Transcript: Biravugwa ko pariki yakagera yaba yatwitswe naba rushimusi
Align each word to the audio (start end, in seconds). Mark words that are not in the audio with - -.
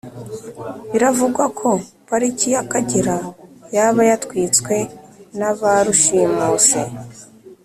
Biravugwa 0.91 1.45
ko 1.59 1.69
pariki 2.09 2.47
yakagera 2.55 3.15
yaba 3.75 4.01
yatwitswe 4.09 4.75
naba 5.37 5.71
rushimusi 5.85 6.79